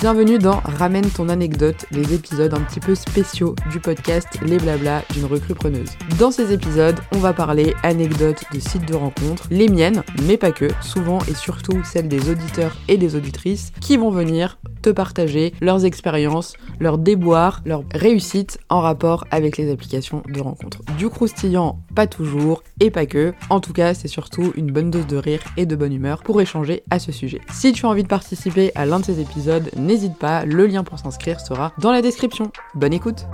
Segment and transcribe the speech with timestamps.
[0.00, 5.02] Bienvenue dans Ramène ton anecdote, les épisodes un petit peu spéciaux du podcast Les Blabla
[5.12, 5.90] d'une recrue preneuse.
[6.20, 10.52] Dans ces épisodes, on va parler anecdotes de sites de rencontres, les miennes, mais pas
[10.52, 15.52] que, souvent et surtout celles des auditeurs et des auditrices qui vont venir te partager
[15.60, 20.82] leurs expériences, leurs déboires, leurs réussites en rapport avec les applications de rencontres.
[20.96, 23.34] Du croustillant, pas toujours, et pas que.
[23.50, 26.40] En tout cas, c'est surtout une bonne dose de rire et de bonne humeur pour
[26.40, 27.40] échanger à ce sujet.
[27.50, 30.84] Si tu as envie de participer à l'un de ces épisodes, n'hésite pas, le lien
[30.84, 32.50] pour s'inscrire sera dans la description.
[32.74, 33.26] Bonne écoute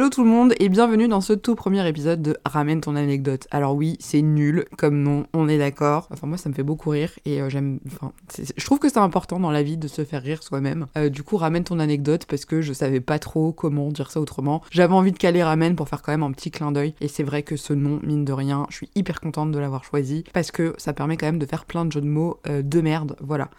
[0.00, 3.46] Hello tout le monde et bienvenue dans ce tout premier épisode de Ramène ton anecdote.
[3.50, 6.08] Alors oui, c'est nul comme nom, on est d'accord.
[6.10, 7.80] Enfin moi ça me fait beaucoup rire et euh, j'aime...
[7.86, 8.10] Enfin,
[8.56, 10.86] je trouve que c'est important dans la vie de se faire rire soi-même.
[10.96, 14.22] Euh, du coup ramène ton anecdote parce que je savais pas trop comment dire ça
[14.22, 14.62] autrement.
[14.70, 17.22] J'avais envie de caler ramène pour faire quand même un petit clin d'œil et c'est
[17.22, 20.50] vrai que ce nom, mine de rien, je suis hyper contente de l'avoir choisi parce
[20.50, 23.16] que ça permet quand même de faire plein de jeux de mots euh, de merde.
[23.20, 23.50] Voilà.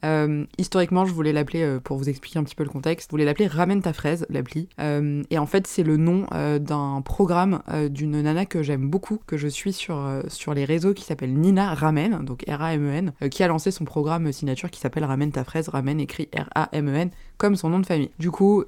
[0.57, 3.45] historiquement je voulais l'appeler, pour vous expliquer un petit peu le contexte, je voulais l'appeler
[3.45, 4.69] Ramène ta fraise, l'appli.
[4.79, 6.25] et en fait c'est le nom
[6.59, 10.65] d'un programme euh, d'une nana que j'aime beaucoup, que je suis sur, euh, sur les
[10.65, 15.03] réseaux qui s'appelle Nina Ramen, donc R-A-M-E-N, qui a lancé son programme signature qui s'appelle
[15.03, 17.09] Ramène ta fraise, Ramen écrit R-A-M-E-N,
[17.41, 18.11] comme son nom de famille.
[18.19, 18.63] Du coup,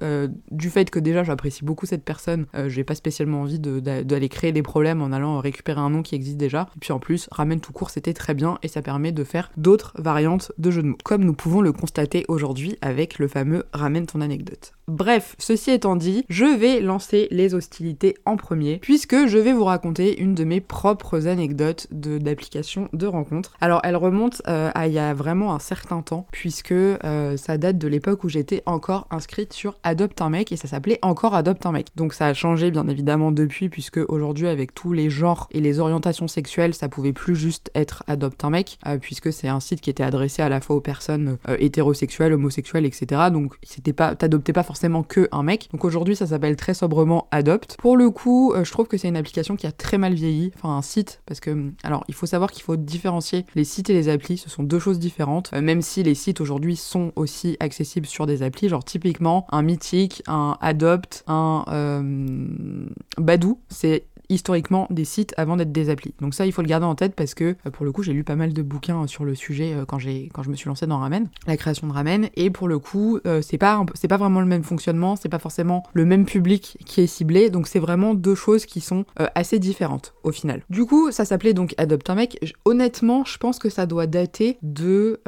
[0.50, 4.62] du fait que déjà j'apprécie beaucoup cette personne, j'ai pas spécialement envie d'aller créer des
[4.62, 6.68] problèmes en allant récupérer un nom qui existe déjà.
[6.76, 9.52] Et puis en plus, Ramen tout court c'était très bien et ça permet de faire
[9.56, 13.64] d'autres variantes de jeux de mots, comme nous pouvons le constater aujourd'hui avec le fameux
[13.72, 14.72] Ramène ton anecdote.
[14.86, 19.64] Bref, ceci étant dit, je vais lancer les hostilités en premier, puisque je vais vous
[19.64, 23.54] raconter une de mes propres anecdotes d'application de, rencontre.
[23.60, 27.56] Alors elle remonte euh, à il y a vraiment un certain temps, puisque euh, ça
[27.56, 31.34] date de l'époque où j'étais encore inscrite sur Adopte un mec, et ça s'appelait encore
[31.34, 31.88] Adopte un mec.
[31.96, 35.80] Donc ça a changé bien évidemment depuis, puisque aujourd'hui avec tous les genres et les
[35.80, 39.80] orientations sexuelles, ça pouvait plus juste être Adopte un mec, euh, puisque c'est un site
[39.80, 43.22] qui était adressé à la fois aux personnes hétérosexuelles, homosexuelles, etc.
[43.32, 45.68] Donc c'était pas, t'adoptais pas forcément que un mec.
[45.72, 47.76] Donc aujourd'hui, ça s'appelle très sobrement Adopt.
[47.78, 50.52] Pour le coup, euh, je trouve que c'est une application qui a très mal vieilli,
[50.56, 53.90] enfin un site, parce que, hum, alors, il faut savoir qu'il faut différencier les sites
[53.90, 57.12] et les applis, ce sont deux choses différentes, euh, même si les sites aujourd'hui sont
[57.16, 62.86] aussi accessibles sur des applis, genre typiquement un Mythic, un Adopt, un euh,
[63.18, 66.14] Badou, c'est historiquement des sites avant d'être des applis.
[66.20, 68.12] Donc ça, il faut le garder en tête parce que euh, pour le coup, j'ai
[68.12, 70.86] lu pas mal de bouquins euh, sur le sujet euh, quand je me suis lancée
[70.86, 74.40] dans Ramen, la création de Ramen, et pour le coup, c'est pas c'est pas vraiment
[74.40, 78.14] le même fonctionnement, c'est pas forcément le même public qui est ciblé, donc c'est vraiment
[78.14, 79.04] deux choses qui sont
[79.34, 80.62] assez différentes au final.
[80.70, 82.54] Du coup, ça s'appelait donc Adopte un mec.
[82.64, 85.20] Honnêtement, je pense que ça doit dater de,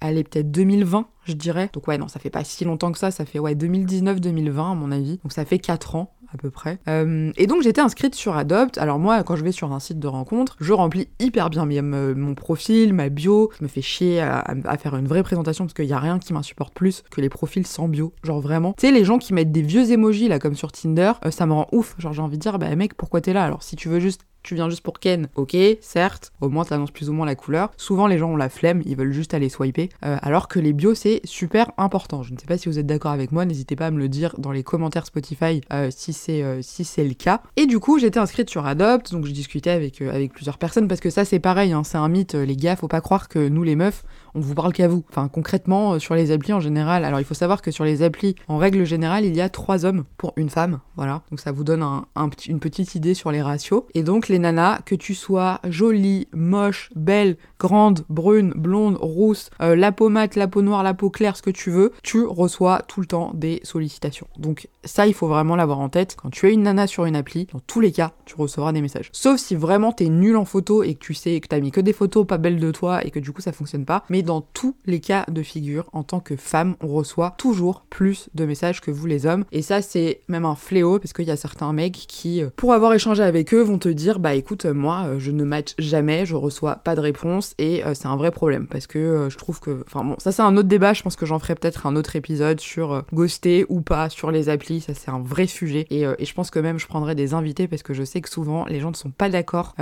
[0.00, 1.70] allez peut-être 2020 je dirais.
[1.72, 4.74] Donc ouais, non, ça fait pas si longtemps que ça, ça fait ouais 2019-2020 à
[4.74, 5.18] mon avis.
[5.18, 6.78] Donc ça fait 4 ans à peu près.
[6.88, 8.78] Euh, et donc j'étais inscrite sur Adopt.
[8.78, 12.34] Alors moi, quand je vais sur un site de rencontre, je remplis hyper bien mon
[12.34, 13.50] profil, ma bio.
[13.58, 16.32] Je me fais chier à, faire une vraie présentation parce qu'il y a rien qui
[16.32, 18.12] m'insupporte plus que les profils sans bio.
[18.22, 18.74] Genre vraiment.
[18.78, 21.46] Tu sais, les gens qui mettent des vieux emojis là comme sur Tinder, euh, ça
[21.46, 21.94] me rend ouf.
[21.98, 23.44] Genre j'ai envie de dire, bah mec, pourquoi t'es là?
[23.44, 26.90] Alors si tu veux juste tu viens juste pour Ken, ok, certes, au moins t'annonces
[26.90, 27.70] plus ou moins la couleur.
[27.76, 30.72] Souvent les gens ont la flemme, ils veulent juste aller swiper, euh, alors que les
[30.72, 32.22] bios c'est super important.
[32.22, 34.08] Je ne sais pas si vous êtes d'accord avec moi, n'hésitez pas à me le
[34.08, 37.42] dire dans les commentaires Spotify euh, si c'est euh, si c'est le cas.
[37.56, 41.10] Et du coup j'étais inscrite sur Adopt, donc discutais avec avec plusieurs personnes parce que
[41.10, 43.76] ça c'est pareil, hein, c'est un mythe, les gars, faut pas croire que nous les
[43.76, 44.04] meufs
[44.34, 45.04] on vous parle qu'à vous.
[45.10, 48.02] Enfin, concrètement, euh, sur les applis en général, alors il faut savoir que sur les
[48.02, 50.80] applis, en règle générale, il y a trois hommes pour une femme.
[50.96, 51.22] Voilà.
[51.30, 52.06] Donc ça vous donne un,
[52.46, 53.84] une petite idée sur les ratios.
[53.94, 59.76] Et donc, les nanas, que tu sois jolie, moche, belle, grande, brune, blonde, rousse, euh,
[59.76, 62.82] la peau mate, la peau noire, la peau claire, ce que tu veux, tu reçois
[62.88, 64.26] tout le temps des sollicitations.
[64.38, 66.16] Donc, ça, il faut vraiment l'avoir en tête.
[66.20, 68.80] Quand tu es une nana sur une appli, dans tous les cas, tu recevras des
[68.80, 69.10] messages.
[69.12, 71.80] Sauf si vraiment t'es nul en photo et que tu sais que t'as mis que
[71.80, 74.04] des photos pas belles de toi et que du coup ça fonctionne pas.
[74.08, 78.28] Mais dans tous les cas de figure, en tant que femme, on reçoit toujours plus
[78.34, 79.44] de messages que vous les hommes.
[79.52, 82.72] Et ça, c'est même un fléau parce qu'il y a certains mecs qui, euh, pour
[82.72, 86.26] avoir échangé avec eux, vont te dire bah écoute, moi, euh, je ne match jamais,
[86.26, 89.60] je reçois pas de réponse et euh, c'est un vrai problème parce que je trouve
[89.60, 90.92] que, enfin bon, ça c'est un autre débat.
[90.92, 94.48] Je pense que j'en ferai peut-être un autre épisode sur ghoster ou pas sur les
[94.48, 94.71] applis.
[94.80, 95.86] Ça c'est un vrai sujet.
[95.90, 98.28] Et, et, je pense que même je prendrai des invités parce que je sais que
[98.28, 99.74] souvent les gens ne sont pas d'accord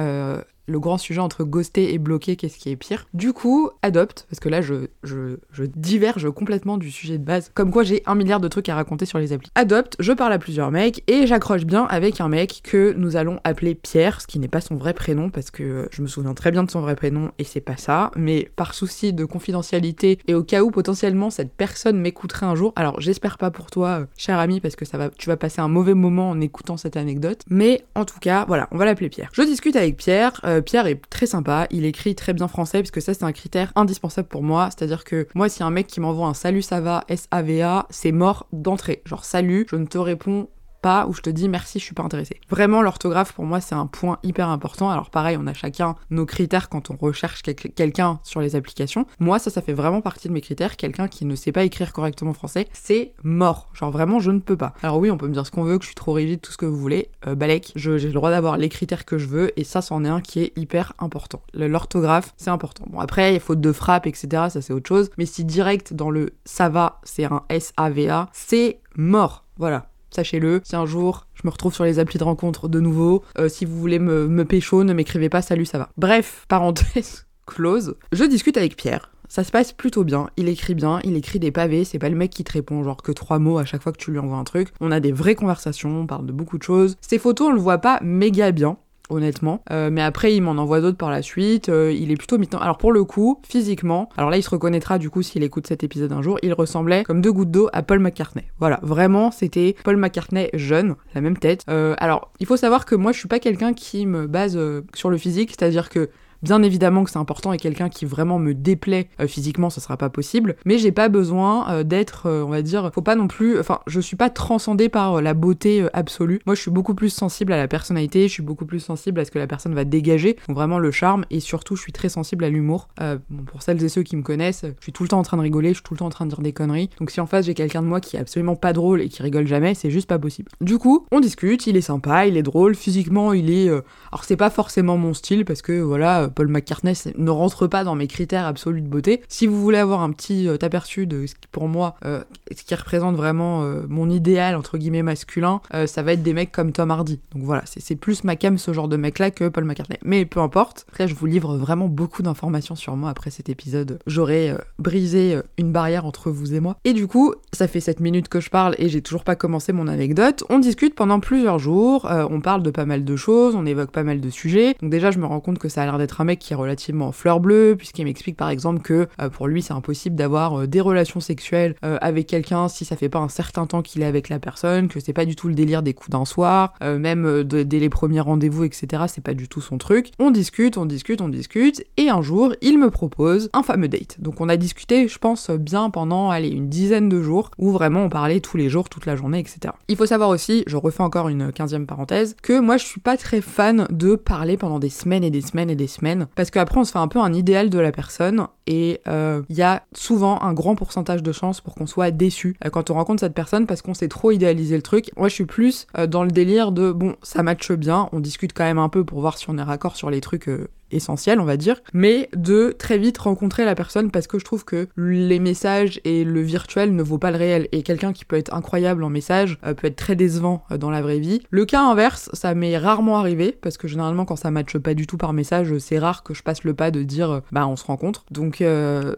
[0.70, 3.06] le grand sujet entre ghoster et bloquer, qu'est-ce qui est pire.
[3.12, 5.37] Du coup, adopte, parce que là je, je,
[5.76, 9.06] diverge complètement du sujet de base, comme quoi j'ai un milliard de trucs à raconter
[9.06, 9.50] sur les applis.
[9.55, 13.40] Adopte, je parle à plusieurs mecs et j'accroche bien avec un mec que nous allons
[13.44, 16.50] appeler Pierre, ce qui n'est pas son vrai prénom parce que je me souviens très
[16.50, 20.34] bien de son vrai prénom et c'est pas ça, mais par souci de confidentialité et
[20.34, 24.38] au cas où potentiellement cette personne m'écouterait un jour, alors j'espère pas pour toi, cher
[24.38, 27.43] ami, parce que ça va, tu vas passer un mauvais moment en écoutant cette anecdote,
[27.49, 29.31] mais en tout cas, voilà, on va l'appeler Pierre.
[29.32, 32.91] Je discute avec Pierre, euh, Pierre est très sympa, il écrit très bien français, parce
[32.91, 34.71] que ça c'est un critère indispensable pour moi.
[34.71, 38.47] C'est-à-dire que moi, si un mec qui m'envoie un salut ça va, S-A-V-A, c'est mort
[38.53, 39.03] d'entrée.
[39.05, 40.49] Genre salut, je ne te réponds
[40.82, 42.41] pas où je te dis merci, je suis pas intéressée.
[42.49, 44.91] Vraiment, l'orthographe pour moi c'est un point hyper important.
[44.91, 49.06] Alors pareil, on a chacun nos critères quand on recherche quelqu'un sur les applications.
[49.19, 50.77] Moi, ça, ça fait vraiment partie de mes critères.
[50.77, 53.69] Quelqu'un qui ne sait pas écrire correctement français, c'est mort.
[53.75, 54.75] Genre vraiment, je ne peux pas.
[54.82, 56.53] Alors oui, on peut me dire ce qu'on veut, que je suis trop rigide, tout
[56.53, 57.11] ce que vous voulez.
[57.26, 60.09] Euh, Balek, j'ai le droit d'avoir les critères que je veux et ça, c'en est
[60.09, 61.43] un qui est hyper important.
[61.55, 62.85] L'orthographe, c'est important.
[62.91, 64.29] Bon après, il faute de frappe, etc.
[64.50, 65.11] Ça c'est autre chose.
[65.19, 69.44] Mais si direct dans le ça va, c'est un S-A-V-A, c'est mort.
[69.56, 70.61] Voilà, sachez-le.
[70.65, 73.65] Si un jour je me retrouve sur les applis de rencontre de nouveau, euh, si
[73.65, 75.89] vous voulez me, me pécho, ne m'écrivez pas salut, ça va.
[75.97, 77.97] Bref, parenthèse close.
[78.12, 79.11] Je discute avec Pierre.
[79.29, 82.17] Ça se passe plutôt bien, il écrit bien, il écrit des pavés, c'est pas le
[82.17, 84.37] mec qui te répond genre que trois mots à chaque fois que tu lui envoies
[84.37, 84.71] un truc.
[84.81, 86.97] On a des vraies conversations, on parle de beaucoup de choses.
[87.01, 88.77] Ses photos, on le voit pas méga bien,
[89.11, 89.62] honnêtement.
[89.71, 91.69] Euh, mais après, il m'en envoie d'autres par la suite.
[91.69, 94.99] Euh, il est plutôt mi Alors pour le coup, physiquement, alors là, il se reconnaîtra
[94.99, 97.83] du coup s'il écoute cet épisode un jour, il ressemblait comme deux gouttes d'eau à
[97.83, 98.45] Paul McCartney.
[98.59, 101.65] Voilà, vraiment, c'était Paul McCartney jeune, la même tête.
[101.69, 104.59] Euh, alors, il faut savoir que moi, je suis pas quelqu'un qui me base
[104.95, 106.11] sur le physique, c'est-à-dire que
[106.42, 109.96] Bien évidemment que c'est important et quelqu'un qui vraiment me déplaît euh, physiquement, ce sera
[109.96, 110.56] pas possible.
[110.64, 113.58] Mais j'ai pas besoin euh, d'être, euh, on va dire, faut pas non plus.
[113.58, 116.40] Enfin, je suis pas transcendée par la beauté absolue.
[116.46, 119.25] Moi, je suis beaucoup plus sensible à la personnalité, je suis beaucoup plus sensible à
[119.26, 121.25] ce que la personne va dégager, donc vraiment le charme.
[121.31, 122.88] Et surtout, je suis très sensible à l'humour.
[122.98, 125.37] bon, pour celles et ceux qui me connaissent, je suis tout le temps en train
[125.37, 126.88] de rigoler, je suis tout le temps en train de dire des conneries.
[126.98, 129.22] Donc si en face j'ai quelqu'un de moi qui est absolument pas drôle et qui
[129.22, 130.50] rigole jamais, c'est juste pas possible.
[130.60, 133.69] Du coup, on discute, il est sympa, il est drôle, physiquement, il est.
[133.69, 137.94] Alors c'est pas forcément mon style parce que voilà Paul McCartney ne rentre pas dans
[137.94, 139.23] mes critères absolus de beauté.
[139.29, 142.23] Si vous voulez avoir un petit euh, aperçu de ce qui, pour moi, euh,
[142.71, 146.91] représente vraiment euh, mon idéal, entre guillemets, masculin, ça va être des mecs comme Tom
[146.91, 147.21] Hardy.
[147.35, 149.99] Donc voilà, c'est plus ma cam ce genre de mec-là que Paul McCartney.
[150.05, 150.87] Mais peu importe.
[150.99, 153.99] Là, je vous livre vraiment beaucoup d'informations sur moi après cet épisode.
[154.06, 156.76] J'aurais brisé une barrière entre vous et moi.
[156.85, 159.73] Et du coup, ça fait 7 minutes que je parle et j'ai toujours pas commencé
[159.73, 160.44] mon anecdote.
[160.49, 164.05] On discute pendant plusieurs jours, on parle de pas mal de choses, on évoque pas
[164.05, 164.75] mal de sujets.
[164.81, 166.56] Donc déjà, je me rends compte que ça a l'air d'être un mec qui est
[166.56, 170.67] relativement fleur bleue, puisqu'il m'explique par exemple que euh, pour lui c'est impossible d'avoir euh,
[170.67, 174.06] des relations sexuelles euh, avec quelqu'un si ça fait pas un certain temps qu'il est
[174.06, 177.44] avec la personne, que c'est pas du tout le délire des coups d'un soir, même
[177.44, 179.05] dès les premiers rendez-vous, etc.
[179.06, 180.11] C'est pas du tout son truc.
[180.19, 184.20] On discute, on discute, on discute, et un jour il me propose un fameux date.
[184.20, 188.05] Donc on a discuté, je pense, bien pendant, allez, une dizaine de jours, où vraiment
[188.05, 189.75] on parlait tous les jours, toute la journée, etc.
[189.88, 193.16] Il faut savoir aussi, je refais encore une quinzième parenthèse, que moi je suis pas
[193.16, 196.79] très fan de parler pendant des semaines et des semaines et des semaines, parce qu'après
[196.79, 199.83] on se fait un peu un idéal de la personne et il euh, y a
[199.93, 203.35] souvent un grand pourcentage de chances pour qu'on soit déçu euh, quand on rencontre cette
[203.35, 205.11] personne parce qu'on s'est trop idéalisé le truc.
[205.17, 208.53] Moi je suis plus euh, dans le délire de bon ça matche bien, on discute
[208.53, 210.51] quand même un peu pour voir si on est raccord sur les trucs
[210.90, 214.64] essentiel, on va dire, mais de très vite rencontrer la personne parce que je trouve
[214.64, 217.69] que les messages et le virtuel ne vaut pas le réel.
[217.72, 220.90] Et quelqu'un qui peut être incroyable en message euh, peut être très décevant euh, dans
[220.90, 221.42] la vraie vie.
[221.50, 225.06] Le cas inverse, ça m'est rarement arrivé parce que généralement quand ça matche pas du
[225.06, 227.76] tout par message, c'est rare que je passe le pas de dire euh, bah on
[227.76, 228.25] se rencontre.
[228.31, 228.62] Donc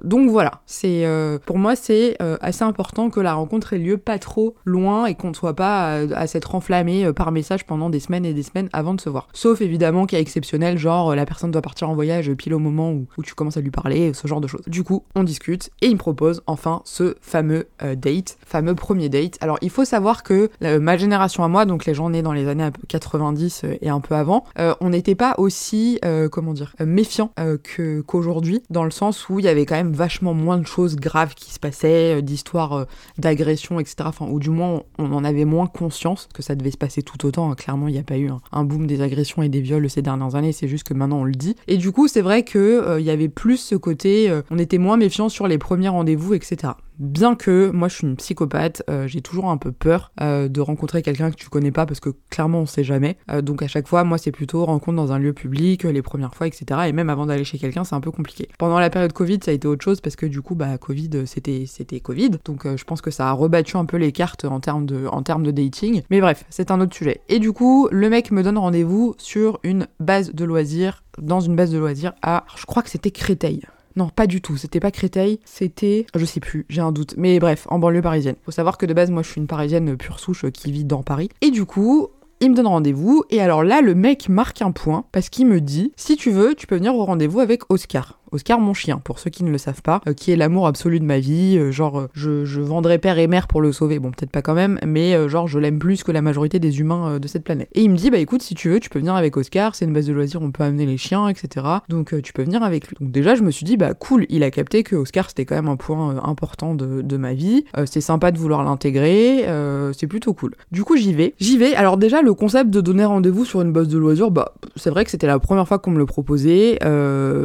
[0.02, 1.04] donc voilà, c'est
[1.46, 5.30] pour moi c'est assez important que la rencontre ait lieu pas trop loin et qu'on
[5.30, 8.94] ne soit pas à, s'être enflammé par message pendant des semaines et des semaines avant
[8.94, 9.29] de se voir.
[9.32, 13.06] Sauf évidemment cas exceptionnel, genre la personne doit partir en voyage pile au moment où,
[13.22, 14.62] tu commences à lui parler, ce genre de choses.
[14.66, 19.08] Du coup, on discute et il me propose enfin ce fameux euh, date, fameux premier
[19.08, 19.38] date.
[19.40, 22.48] Alors, il faut savoir que ma génération à moi, donc les gens nés dans les
[22.48, 26.00] années 90 euh, et un peu avant, euh, on n'était pas aussi,
[26.31, 27.31] comment dire, méfiants
[27.62, 30.96] que qu'aujourd'hui, dans le sens où il y avait quand même vachement moins de choses
[30.96, 32.86] graves qui se passaient, d'histoires
[33.19, 33.96] d'agression, etc.
[34.06, 37.24] Enfin, ou du moins, on en avait moins conscience que ça devait se passer tout
[37.26, 37.54] autant.
[37.54, 40.34] Clairement, il n'y a pas eu un boom des agressions et des viols ces dernières
[40.34, 41.52] années, c'est juste que maintenant on le dit.
[41.69, 44.79] Et du coup, c'est vrai que euh, y avait plus ce côté, euh, on était
[44.79, 46.75] moins méfiant sur les premiers rendez-vous, etc.
[47.03, 51.03] Bien que moi je suis une psychopathe, euh, j'ai toujours un peu peur de rencontrer
[51.03, 53.17] quelqu'un que tu connais pas parce que clairement on sait jamais.
[53.43, 56.47] donc à chaque fois, moi c'est plutôt rencontre dans un lieu public, les premières fois,
[56.47, 56.82] etc.
[56.87, 58.49] Et même avant d'aller chez quelqu'un, c'est un peu compliqué.
[58.59, 61.27] Pendant la période Covid, ça a été autre chose parce que du coup, bah Covid,
[61.27, 62.31] c'était c'était Covid.
[62.44, 65.23] Donc je pense que ça a rebattu un peu les cartes en termes de en
[65.23, 66.03] termes de dating.
[66.11, 67.21] Mais bref, c'est un autre sujet.
[67.29, 71.56] Et du coup, le mec me donne rendez-vous sur une base de loisirs dans une
[71.56, 73.63] base de loisirs à, je crois que c'était Créteil.
[73.96, 77.39] Non, pas du tout, c'était pas Créteil, c'était, je sais plus, j'ai un doute, mais
[77.39, 78.37] bref, en banlieue parisienne.
[78.44, 81.03] Faut savoir que de base, moi je suis une parisienne pure souche qui vit dans
[81.03, 81.29] Paris.
[81.41, 82.08] Et du coup,
[82.41, 85.61] il me donne rendez-vous, et alors là, le mec marque un point, parce qu'il me
[85.61, 88.19] dit, si tu veux, tu peux venir au rendez-vous avec Oscar.
[88.32, 90.98] Oscar, mon chien, pour ceux qui ne le savent pas, euh, qui est l'amour absolu
[91.01, 91.56] de ma vie.
[91.58, 93.98] euh, genre, euh, je, je vendrais père et mère pour le sauver.
[93.98, 97.19] Bon, peut-être pas quand même, mais genre, je l'aime plus que la majorité des humains
[97.19, 97.69] de cette planète.
[97.74, 99.84] Et il me dit, bah écoute, si tu veux, tu peux venir avec Oscar, c'est
[99.84, 101.67] une base de loisirs, on peut amener les chiens, etc.
[101.89, 102.96] Donc, tu peux venir avec lui.
[103.01, 105.55] Donc, déjà, je me suis dit, bah cool, il a capté que Oscar, c'était quand
[105.55, 107.65] même un point important de, de ma vie.
[107.86, 109.44] C'est sympa de vouloir l'intégrer,
[109.93, 110.55] c'est plutôt cool.
[110.70, 111.34] Du coup, j'y vais.
[111.39, 111.74] J'y vais.
[111.74, 115.05] Alors, déjà, le concept de donner rendez-vous sur une base de loisirs, bah, c'est vrai
[115.05, 116.79] que c'était la première fois qu'on me le proposait.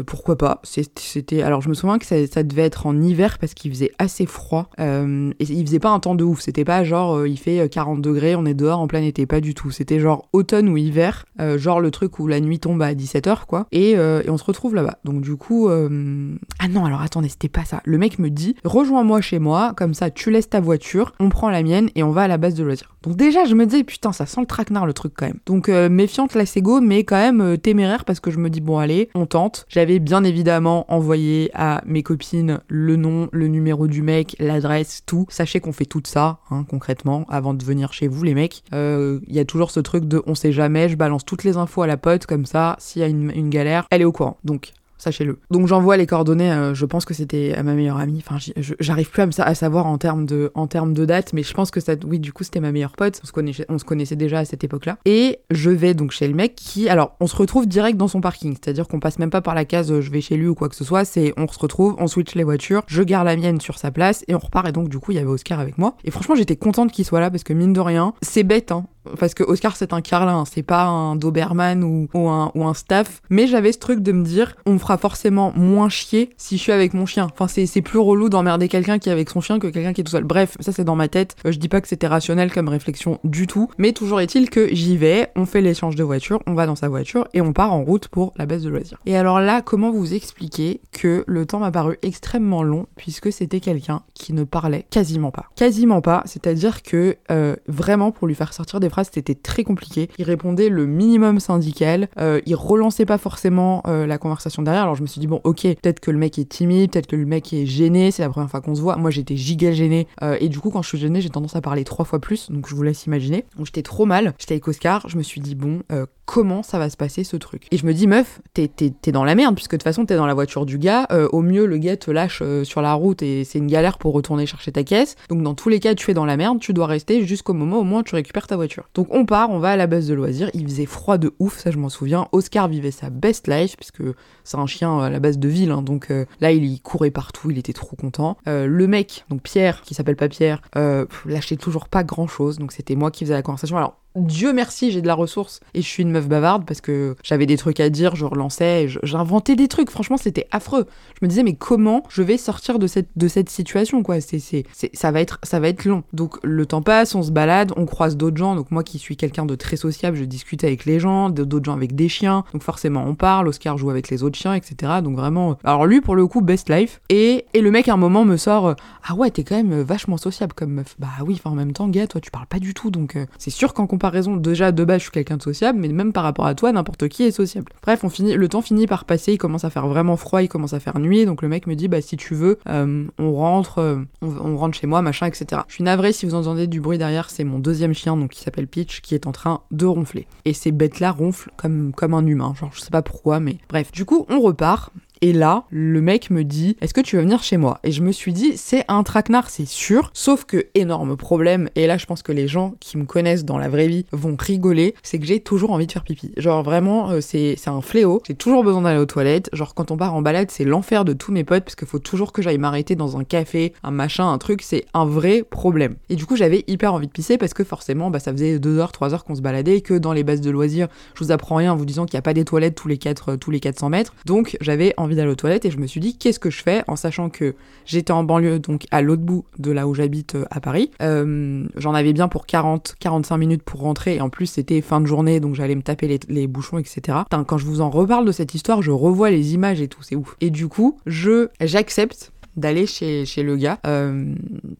[0.05, 0.59] pourquoi pas
[0.95, 1.41] C'était.
[1.41, 4.69] Alors, je me souviens que ça, devait être en hiver parce qu'il faisait assez froid.
[4.79, 6.41] euh, et il faisait pas un temps de ouf.
[6.41, 9.25] C'était pas genre, euh, il fait euh, 40 degrés, on est dehors en plein été.
[9.25, 9.71] Pas du tout.
[9.71, 11.25] C'était genre automne ou hiver.
[11.39, 13.67] euh, genre le truc où la nuit tombe à 17h, quoi.
[13.71, 14.97] Et, euh, on se retrouve là-bas.
[15.05, 15.69] Donc, du coup.
[15.69, 17.81] euh, Ah non, alors attendez, c'était pas ça.
[17.85, 21.49] Le mec me dit Rejoins-moi chez moi, comme ça, tu laisses ta voiture, on prend
[21.49, 22.95] la mienne et on va à la base de loisirs.
[23.03, 25.39] Donc, déjà, je me dis Putain, ça sent le traquenard le truc quand même.
[25.45, 28.61] Donc, euh, méfiante la Sego, mais quand même euh, téméraire parce que je me dis
[28.61, 29.65] Bon, allez, on tente.
[29.69, 35.25] J'avais bien évidemment envoyé à mes copines le nom, le numéro du mec, l'adresse, tout.
[35.29, 38.63] Sachez qu'on fait tout ça, hein, concrètement, avant de venir chez vous, les mecs.
[38.73, 41.57] Euh, Il y a toujours ce truc de on sait jamais, je balance toutes les
[41.57, 44.11] infos à la pote, comme ça, s'il y a une, une galère, elle est au
[44.11, 44.37] courant.
[44.43, 45.39] Donc, Sachez-le.
[45.51, 48.23] Donc j'envoie les coordonnées, euh, je pense que c'était à ma meilleure amie.
[48.25, 48.37] Enfin,
[48.79, 51.53] j'arrive plus à, me à savoir en termes de, en termes de date, mais je
[51.53, 53.19] pense que ça, oui, du coup, c'était ma meilleure pote.
[53.23, 54.97] On se, connaissait, on se connaissait déjà à cette époque-là.
[55.05, 58.21] Et je vais donc chez le mec qui, alors, on se retrouve direct dans son
[58.21, 60.55] parking, c'est-à-dire qu'on passe même pas par la case euh, je vais chez lui ou
[60.55, 61.05] quoi que ce soit.
[61.05, 64.23] C'est on se retrouve, on switch les voitures, je garde la mienne sur sa place
[64.27, 64.67] et on repart.
[64.67, 65.95] Et donc du coup, il y avait Oscar avec moi.
[66.03, 68.85] Et franchement, j'étais contente qu'il soit là parce que mine de rien, c'est bête, hein.
[69.19, 73.21] Parce que Oscar, c'est un Carlin, c'est pas un Doberman ou, un, staff.
[73.29, 76.61] Mais j'avais ce truc de me dire, on me fera forcément moins chier si je
[76.63, 77.27] suis avec mon chien.
[77.31, 80.03] Enfin, c'est plus relou d'emmerder quelqu'un qui est avec son chien que quelqu'un qui est
[80.03, 80.25] tout seul.
[80.25, 81.35] Bref, ça c'est dans ma tête.
[81.45, 83.69] Euh, Je dis pas que c'était rationnel comme réflexion du tout.
[83.77, 86.89] Mais toujours est-il que j'y vais, on fait l'échange de voiture, on va dans sa
[86.89, 88.99] voiture et on part en route pour la base de loisirs.
[89.05, 93.59] Et alors là, comment vous expliquer que le temps m'a paru extrêmement long puisque c'était
[93.59, 95.45] quelqu'un qui ne parlait quasiment pas?
[95.55, 100.09] Quasiment pas, c'est-à-dire que euh, vraiment pour lui faire sortir des phrases, c'était très compliqué.
[100.17, 104.83] Il répondait le minimum syndical, euh, il relançait pas forcément euh, la conversation derrière.
[104.83, 107.15] Alors je me suis dit bon, ok, peut-être que le mec est timide, peut-être que
[107.15, 108.97] le mec est gêné, c'est la première fois qu'on se voit.
[108.97, 111.61] Moi j'étais giga gênée euh, et du coup quand je suis gênée, j'ai tendance à
[111.61, 113.45] parler trois fois plus, donc je vous laisse imaginer.
[113.57, 116.77] Donc j'étais trop mal, j'étais avec Oscar, je me suis dit bon, euh, comment ça
[116.77, 118.69] va se passer ce truc Et je me dis meuf, t'es,
[119.11, 121.41] dans la merde puisque de toute façon t'es dans la voiture du gars, euh, au
[121.41, 124.45] mieux le gars te lâche euh, sur la route et c'est une galère pour retourner
[124.45, 125.15] chercher ta caisse.
[125.29, 127.77] Donc dans tous les cas tu es dans la merde, tu dois rester jusqu'au moment
[127.77, 128.89] où au moins tu récupères ta voiture.
[128.93, 131.59] Donc on part, on va à la base de loisirs, il faisait froid de ouf,
[131.59, 132.27] ça je m'en souviens.
[132.33, 134.03] Oscar vivait sa best life puisque
[134.43, 137.51] c'est un chien à la base de ville, hein, donc euh, là il courait partout,
[137.51, 138.37] il était trop content.
[138.47, 142.57] Euh, le mec, donc Pierre, qui s'appelle pas Pierre, euh, lâchait toujours pas grand chose,
[142.57, 143.77] donc c'était moi qui faisais la conversation.
[143.77, 147.15] Alors Dieu merci, j'ai de la ressource et je suis une meuf bavarde parce que
[147.23, 149.89] j'avais des trucs à dire, je relançais, j'inventais des trucs.
[149.89, 150.87] Franchement, c'était affreux.
[151.19, 154.19] Je me disais mais comment je vais sortir de cette de cette situation quoi?
[154.21, 156.03] C'est c'est ça va être ça va être long.
[156.13, 158.55] Donc le temps passe, on se balade, on croise d'autres gens.
[158.55, 161.73] Donc moi qui suis quelqu'un de très sociable, je discute avec les gens, d'autres gens
[161.75, 162.43] avec des chiens.
[162.53, 163.47] Donc forcément on parle.
[163.47, 164.93] Oscar joue avec les autres chiens, etc.
[165.03, 165.51] Donc vraiment.
[165.51, 168.25] euh, Alors lui pour le coup best life et et le mec à un moment
[168.25, 168.73] me sort euh,
[169.07, 170.95] ah ouais t'es quand même euh, vachement sociable comme meuf.
[170.97, 173.51] Bah oui, enfin en même temps gars toi tu parles pas du tout donc c'est
[173.51, 174.06] sûr qu'en comparaison
[174.37, 177.07] déjà de base je suis quelqu'un de sociable mais même par rapport à toi n'importe
[177.07, 177.71] qui est sociable.
[177.83, 180.47] Bref on finit le temps finit par passer, il commence à faire vraiment froid, il
[180.47, 183.33] commence à faire nuit donc le mec me dit bah si tu veux euh, on
[183.33, 185.61] rentre euh, on, rentre chez moi machin etc.
[185.67, 188.41] Je suis navrée si vous entendez du bruit derrière c'est mon deuxième chien donc qui
[188.41, 192.13] s'appelle Peach qui est en train de ronfler et ces bêtes là ronflent comme comme
[192.13, 195.63] un humain genre je sais pas pourquoi mais bref du coup on repart et là,
[195.69, 197.79] le mec me dit Est-ce que tu veux venir chez moi?
[197.83, 200.11] Et je me suis dit C'est un traquenard, c'est sûr.
[200.13, 203.57] Sauf que, énorme problème, et là je pense que les gens qui me connaissent dans
[203.57, 206.31] la vraie vie vont rigoler, c'est que j'ai toujours envie de faire pipi.
[206.37, 208.21] Genre vraiment, euh, c'est un fléau.
[208.27, 209.49] J'ai toujours besoin d'aller aux toilettes.
[209.53, 211.99] Genre quand on part en balade, c'est l'enfer de tous mes potes parce qu'il faut
[211.99, 214.61] toujours que j'aille m'arrêter dans un café, un machin, un truc.
[214.61, 215.95] C'est un vrai problème.
[216.09, 218.77] Et du coup, j'avais hyper envie de pisser parce que forcément, bah, ça faisait 2
[218.77, 221.31] heures, 3 heures qu'on se baladait et que dans les bases de loisirs, je vous
[221.31, 223.51] apprends rien en vous disant qu'il n'y a pas des toilettes tous les 4, tous
[223.51, 224.13] les 400 mètres.
[224.25, 226.95] Donc j'avais envie d'aller aux et je me suis dit qu'est-ce que je fais en
[226.95, 230.59] sachant que j'étais en banlieue, donc à l'autre bout de là où j'habite euh, à
[230.59, 230.91] Paris.
[231.01, 235.05] Euh, J'en avais bien pour 40-45 minutes pour rentrer et en plus c'était fin de
[235.05, 237.19] journée donc j'allais me taper les, bouchons, etc.
[237.29, 240.15] Quand je vous en reparle de cette histoire, je revois les images et tout, c'est
[240.15, 240.35] ouf.
[240.41, 244.33] Et du coup, je j'accepte d'aller chez, le gars euh,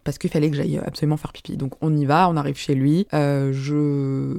[0.04, 1.58] parce qu'il fallait que j'aille absolument faire pipi.
[1.58, 3.08] Donc on y va, on arrive chez lui.
[3.14, 4.36] Euh, je...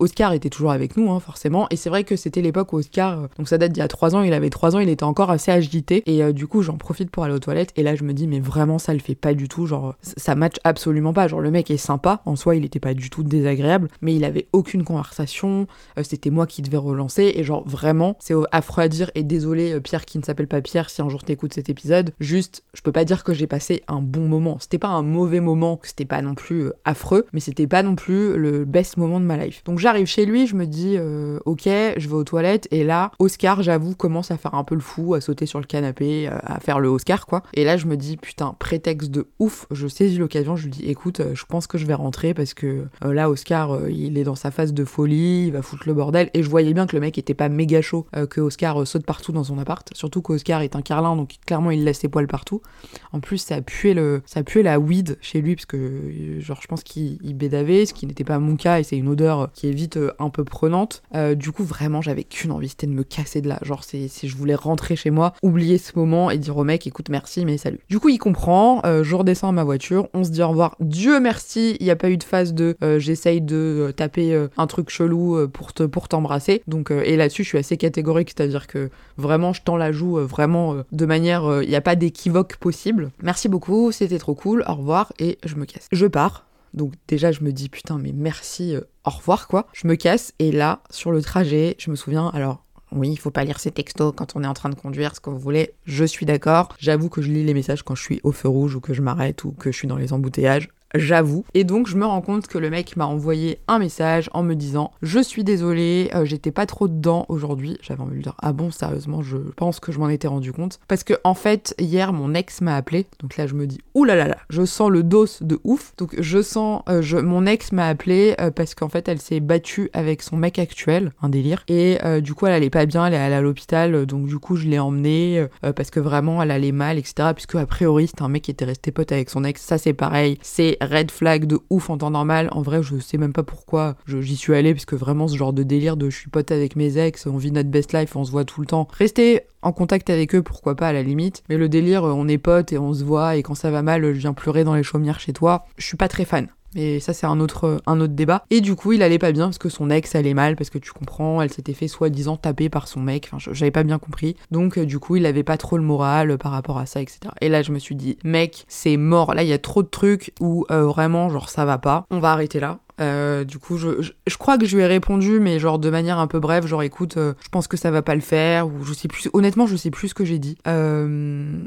[0.00, 1.68] Oscar était toujours avec nous, hein, forcément.
[1.70, 4.16] Et c'est vrai que c'était l'époque où Oscar, donc ça date d'il y a trois
[4.16, 6.02] ans, il avait trois ans, il était encore assez agité.
[6.06, 7.72] Et du coup, j'en profite pour aller aux toilettes.
[7.76, 9.66] Et là, je me dis, mais vraiment, ça le fait pas du tout.
[9.66, 11.28] Genre, ça match absolument pas.
[11.28, 12.22] Genre, le mec est sympa.
[12.26, 13.88] En soi, il était pas du tout désagréable.
[14.02, 15.68] Mais il avait aucune conversation.
[16.02, 17.32] c'était moi qui devais relancer.
[17.36, 19.10] Et genre, vraiment, c'est affreux à dire.
[19.14, 22.12] Et désolé, Pierre qui ne s'appelle pas Pierre, si un jour t'écoutes cet épisode.
[22.18, 24.58] Juste, peux pas dire que j'ai passé un bon moment.
[24.60, 27.94] C'était pas un mauvais moment, c'était pas non plus euh, affreux, mais c'était pas non
[27.94, 29.62] plus le best moment de ma life.
[29.64, 33.10] Donc j'arrive chez lui, je me dis, euh, ok, je vais aux toilettes, et là,
[33.18, 36.38] Oscar, j'avoue, commence à faire un peu le fou, à sauter sur le canapé, euh,
[36.42, 37.42] à faire le Oscar, quoi.
[37.54, 40.84] Et là, je me dis, putain, prétexte de ouf, je saisis l'occasion, je lui dis,
[40.86, 44.50] écoute, je pense que je vais rentrer parce que là, Oscar, il est dans sa
[44.50, 47.18] phase de folie, il va foutre le bordel, et je voyais bien que le mec
[47.18, 50.82] était pas méga chaud, que Oscar saute partout dans son appart, surtout qu'Oscar est un
[50.82, 52.62] carlin, donc clairement, il laisse ses poils partout.
[53.12, 56.82] En plus, ça puait, le, ça la weed chez lui, parce que, genre, je pense
[56.82, 59.96] qu'il bédavait, ce qui n'était pas mon cas, et c'est une odeur qui est vite
[59.96, 61.02] euh, un peu prenante.
[61.14, 63.58] Euh, du coup, vraiment, j'avais qu'une envie, c'était de me casser de là.
[63.62, 67.08] Genre, si je voulais rentrer chez moi, oublier ce moment et dire au mec, écoute,
[67.08, 67.80] merci, mais salut.
[67.88, 70.76] Du coup, il comprend, euh, je redescends à ma voiture, on se dit au revoir.
[70.80, 74.90] Dieu merci, il n'y a pas eu de phase de j'essaye de taper un truc
[74.90, 76.62] chelou pour te pour t'embrasser.
[76.66, 80.76] Donc, et là-dessus, je suis assez catégorique, c'est-à-dire que vraiment, je tends la joue vraiment
[80.92, 83.10] de manière, il n'y a pas d'équivoque possible.
[83.22, 85.88] Merci beaucoup, c'était trop cool, au revoir, et je me casse.
[85.90, 86.46] Je pars.
[86.72, 89.66] Donc déjà je me dis putain mais merci, euh, au revoir quoi.
[89.72, 93.30] Je me casse et là sur le trajet je me souviens alors oui, il faut
[93.30, 95.74] pas lire ces textos quand on est en train de conduire, ce que vous voulez.
[95.84, 96.74] Je suis d'accord.
[96.78, 99.02] J'avoue que je lis les messages quand je suis au feu rouge ou que je
[99.02, 101.44] m'arrête ou que je suis dans les embouteillages j'avoue.
[101.54, 104.54] Et donc je me rends compte que le mec m'a envoyé un message en me
[104.54, 107.78] disant je suis désolé, euh, j'étais pas trop dedans aujourd'hui.
[107.82, 110.52] J'avais envie de lui dire ah bon sérieusement je pense que je m'en étais rendu
[110.52, 110.80] compte.
[110.88, 113.06] Parce que en fait hier mon ex m'a appelé.
[113.20, 115.92] Donc là je me dis ouh là là là je sens le dos de ouf.
[115.96, 119.40] Donc je sens euh, je mon ex m'a appelé euh, parce qu'en fait elle s'est
[119.40, 121.64] battue avec son mec actuel un délire.
[121.68, 124.06] Et du coup elle allait pas bien elle est allée à l'hôpital.
[124.06, 127.66] Donc du coup je l'ai emmenée parce que vraiment elle allait mal etc puisque a
[127.66, 129.62] priori c'était un mec qui était resté pote avec son ex.
[129.62, 130.38] Ça c'est pareil.
[130.42, 132.48] C'est red flag de ouf en temps normal.
[132.52, 135.62] En vrai, je sais même pas pourquoi j'y suis allée, puisque vraiment ce genre de
[135.62, 138.30] délire de je suis pote avec mes ex, on vit notre best life, on se
[138.30, 138.88] voit tout le temps.
[138.92, 141.42] Rester en contact avec eux, pourquoi pas à la limite.
[141.48, 144.02] Mais le délire, on est potes et on se voit, et quand ça va mal,
[144.02, 145.66] je viens pleurer dans les chaumières chez toi.
[145.76, 146.48] Je suis pas très fan.
[146.74, 148.44] Mais ça, c'est un autre, un autre débat.
[148.50, 150.78] Et du coup, il allait pas bien parce que son ex allait mal, parce que
[150.78, 153.28] tu comprends, elle s'était fait soi-disant taper par son mec.
[153.32, 154.36] Enfin, j'avais pas bien compris.
[154.50, 157.20] Donc, euh, du coup, il avait pas trop le moral par rapport à ça, etc.
[157.40, 159.34] Et là, je me suis dit, mec, c'est mort.
[159.34, 162.04] Là, il y a trop de trucs où euh, vraiment, genre, ça va pas.
[162.10, 162.78] On va arrêter là.
[163.00, 166.18] Euh, du coup, je, je, crois que je lui ai répondu, mais genre de manière
[166.18, 168.92] un peu brève, genre écoute, je pense que ça va pas le faire, ou je
[168.92, 169.30] sais plus.
[169.32, 170.58] Honnêtement, je sais plus ce que j'ai dit.
[170.66, 171.62] Euh,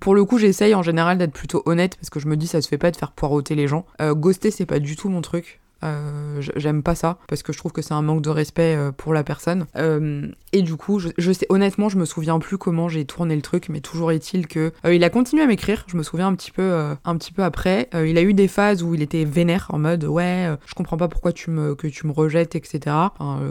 [0.00, 2.62] pour le coup, j'essaye en général d'être plutôt honnête parce que je me dis ça
[2.62, 3.86] se fait pas de faire poireauter les gens.
[4.00, 5.60] Euh, ghoster, c'est pas du tout mon truc.
[5.84, 8.92] Euh, j'aime pas ça parce que je trouve que c'est un manque de respect euh,
[8.92, 9.66] pour la personne.
[9.76, 13.42] Euh, et du coup, je, sais honnêtement, je me souviens plus comment j'ai tourné le
[13.42, 15.84] truc, mais toujours est-il que il a continué à m'écrire.
[15.86, 17.88] Je me souviens un petit peu, un petit peu après.
[17.92, 21.08] il a eu des phases où il était vénère en mode ouais, je comprends pas
[21.08, 22.96] pourquoi tu me que tu me rejettes, etc.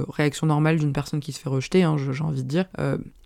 [0.10, 2.66] réaction normale d'une personne qui se fait rejeter, hein, j'ai envie de dire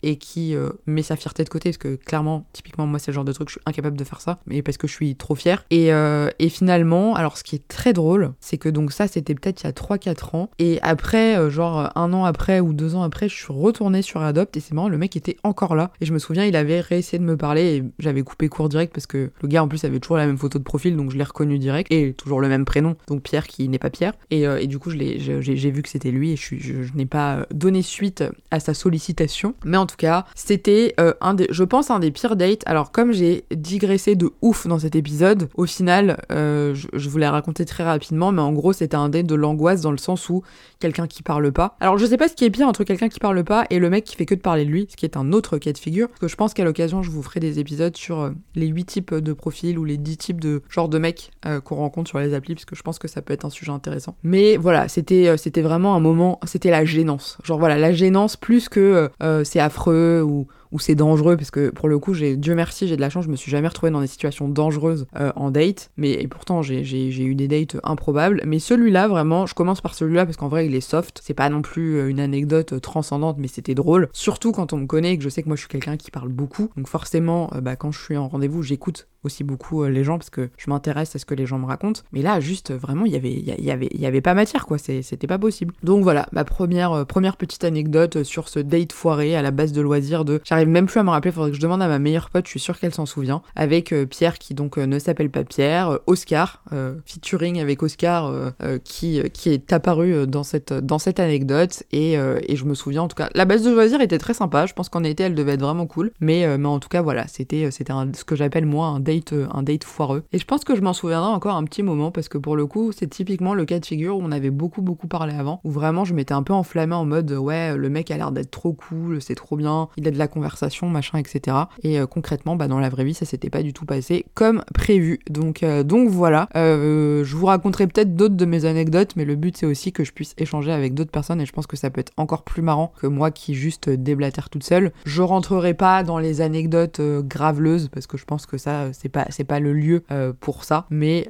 [0.02, 3.26] et qui met sa fierté de côté parce que clairement typiquement moi c'est le genre
[3.26, 5.66] de truc je suis incapable de faire ça mais parce que je suis trop fière
[5.72, 9.63] et, et finalement alors ce qui est très drôle c'est que donc ça, c'était peut-être
[9.63, 10.49] il y a 3-4 ans.
[10.60, 14.21] Et après, euh, genre un an après ou deux ans après, je suis retournée sur
[14.21, 15.91] Adopt et c'est marrant, le mec était encore là.
[16.02, 18.93] Et je me souviens, il avait réessayé de me parler et j'avais coupé court direct
[18.93, 21.17] parce que le gars en plus avait toujours la même photo de profil, donc je
[21.17, 21.91] l'ai reconnu direct.
[21.91, 24.13] Et toujours le même prénom, donc Pierre qui n'est pas Pierre.
[24.32, 28.23] Et, euh, du coup, j'ai vu que c'était lui et je, n'ai pas donné suite
[28.52, 29.56] à sa sollicitation.
[29.65, 32.62] Mais en tout cas, c'était euh, un des, je pense, un des pires dates.
[32.65, 37.28] Alors, comme j'ai digressé de ouf dans cet épisode, au final, je, je vous l'ai
[37.28, 40.44] raconté très rapidement, mais en gros, c'était un date de l'angoisse dans le sens où
[40.80, 41.76] quelqu'un qui parle pas.
[41.80, 43.89] Alors je sais pas ce qui est pire entre quelqu'un qui parle pas et le
[43.89, 45.78] mec qui fait que de parler de lui, ce qui est un autre cas de
[45.78, 46.08] figure.
[46.08, 48.86] Parce que je pense qu'à l'occasion je vous ferai des épisodes sur euh, les 8
[48.86, 52.20] types de profils ou les 10 types de genre de mecs euh, qu'on rencontre sur
[52.20, 54.15] les applis parce que je pense que ça peut être un sujet intéressant.
[54.24, 57.38] Mais voilà, c'était euh, c'était vraiment un moment, c'était la gênance.
[57.44, 59.10] Genre voilà, la gênance plus que
[59.44, 62.96] c'est affreux ou où c'est dangereux parce que pour le coup j'ai Dieu merci j'ai
[62.96, 65.92] de la chance je me suis jamais retrouvée dans des situations dangereuses euh, en date.
[65.98, 68.42] Mais et pourtant j'ai eu des dates improbables.
[68.46, 71.22] Mais celui-là vraiment je commence par celui-là parce qu'en vrai il est soft.
[71.24, 74.10] C'est pas non plus euh, une anecdote euh, transcendante mais c'était drôle.
[74.14, 76.12] Surtout quand on me connaît et que je sais que moi je suis quelqu'un qui
[76.12, 76.70] parle beaucoup.
[76.78, 80.50] Donc forcément bah, quand je suis en rendez-vous j'écoute aussi beaucoup les gens parce que
[80.58, 82.02] je m'intéresse à ce que les gens me racontent.
[82.12, 84.78] Mais là, juste vraiment, il y avait, y avait, y avait pas matière quoi.
[84.78, 85.74] C'était pas possible.
[85.84, 89.82] Donc voilà, ma première, première petite anecdote sur ce date foiré à la base de
[89.82, 90.42] loisirs de.
[90.44, 92.52] J'arrive même plus à me rappeler, faudrait que je demande à ma meilleure pote, je
[92.52, 93.42] suis sûre qu'elle s'en souvient.
[93.56, 96.64] Avec Pierre qui donc ne s'appelle pas Pierre, Oscar,
[97.06, 98.54] featuring avec Oscar
[98.84, 101.84] qui, qui est apparu dans cette, dans cette anecdote.
[101.92, 104.66] Et, et je me souviens en tout cas, la base de loisirs était très sympa.
[104.66, 106.12] Je pense qu'en été, elle devait être vraiment cool.
[106.20, 109.63] Mais, mais en tout cas, voilà, c'était c'était ce que j'appelle moi un date, un
[109.63, 110.24] date foireux.
[110.32, 112.65] Et je pense que je m'en souviendrai encore un petit moment parce que pour le
[112.65, 115.72] coup, c'est typiquement le cas de figure où on avait beaucoup beaucoup parlé avant, où
[115.72, 118.74] vraiment je m'étais un peu enflammée en mode ouais, le mec a l'air d'être trop
[118.74, 121.58] cool, c'est trop bien, il a de la conversation, machin, etc.
[121.84, 124.63] Et euh, concrètement, bah dans la vraie vie, ça s'était pas du tout passé comme
[124.74, 125.19] prévu.
[125.30, 129.36] Donc euh, donc voilà, euh, je vous raconterai peut-être d'autres de mes anecdotes, mais le
[129.36, 131.89] but c'est aussi que je puisse échanger avec d'autres personnes et je pense que ça
[131.89, 134.91] peut être encore plus marrant que moi qui juste déblatère toute seule.
[135.06, 139.26] Je rentrerai pas dans les anecdotes graveleuses parce que je pense que ça c'est pas
[139.30, 140.04] c'est pas le lieu
[140.40, 141.28] pour ça, mais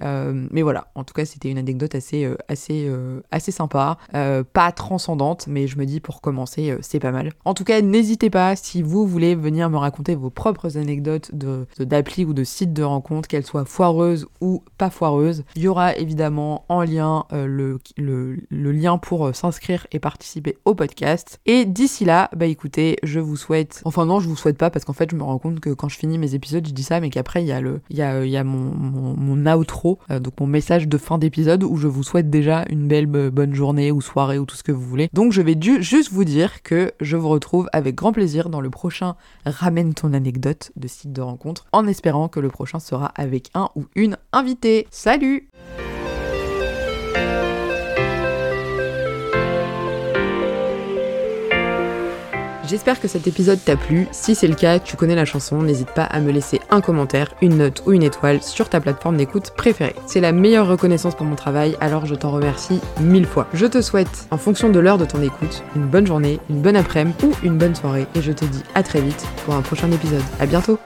[0.51, 0.87] mais voilà.
[0.95, 2.91] En tout cas, c'était une anecdote assez assez
[3.31, 7.31] assez sympa, pas transcendante, mais je me dis pour commencer, c'est pas mal.
[7.45, 11.67] En tout cas, n'hésitez pas si vous voulez venir me raconter vos propres anecdotes de
[11.79, 15.43] d'appli ou de sites de rencontres, qu'elles soient foireuses ou pas foireuses.
[15.55, 20.75] Il y aura évidemment en lien le, le, le, lien pour s'inscrire et participer au
[20.75, 21.39] podcast.
[21.45, 23.81] Et d'ici là, bah écoutez, je vous souhaite.
[23.85, 25.89] Enfin non, je vous souhaite pas parce qu'en fait, je me rends compte que quand
[25.89, 27.58] je finis mes épisodes, je dis ça, mais qu'après il y a
[27.89, 31.87] il y a, mon, mon, mon outro, donc mon message de fin d'épisode où je
[31.87, 35.09] vous souhaite déjà une belle bonne journée ou soirée ou tout ce que vous voulez.
[35.13, 38.69] Donc je vais juste vous dire que je vous retrouve avec grand plaisir dans le
[38.69, 43.49] prochain Ramène ton anecdote de site de rencontre en espérant que le prochain sera avec
[43.53, 44.87] un ou une invitée.
[44.91, 45.49] Salut
[52.69, 54.07] J'espère que cet épisode t'a plu.
[54.11, 57.33] Si c'est le cas, tu connais la chanson, n'hésite pas à me laisser un commentaire,
[57.41, 59.95] une note ou une étoile sur ta plateforme d'écoute préférée.
[60.05, 63.47] C'est la meilleure reconnaissance pour mon travail, alors je t'en remercie mille fois.
[63.55, 66.75] Je te souhaite, en fonction de l'heure de ton écoute, une bonne journée, une bonne
[66.75, 69.91] après-midi ou une bonne soirée et je te dis à très vite pour un prochain
[69.91, 70.21] épisode.
[70.39, 70.77] À bientôt